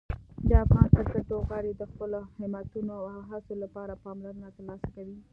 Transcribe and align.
د 0.49 0.51
افغان 0.65 0.87
کرکټ 0.95 1.25
لوبغاړي 1.31 1.71
د 1.75 1.83
خپلو 1.91 2.19
همتونو 2.39 2.91
او 3.13 3.19
هڅو 3.29 3.53
لپاره 3.63 3.99
پاملرنه 4.05 4.47
ترلاسه 4.55 4.87
کوي. 4.95 5.17